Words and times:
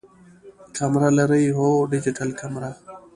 کمره 0.75 1.09
لرئ؟ 1.17 1.43
هو، 1.57 1.67
ډیجیټل 1.91 2.29
کمره 2.39 2.71